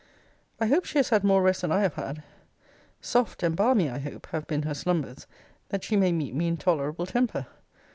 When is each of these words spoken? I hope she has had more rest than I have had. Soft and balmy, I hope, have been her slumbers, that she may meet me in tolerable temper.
I 0.59 0.65
hope 0.65 0.85
she 0.85 0.97
has 0.97 1.09
had 1.09 1.23
more 1.23 1.43
rest 1.43 1.61
than 1.61 1.71
I 1.71 1.81
have 1.81 1.93
had. 1.93 2.23
Soft 3.01 3.43
and 3.43 3.55
balmy, 3.55 3.87
I 3.87 3.99
hope, 3.99 4.25
have 4.31 4.47
been 4.47 4.63
her 4.63 4.73
slumbers, 4.73 5.27
that 5.69 5.83
she 5.83 5.95
may 5.95 6.11
meet 6.11 6.33
me 6.33 6.47
in 6.47 6.57
tolerable 6.57 7.05
temper. 7.05 7.45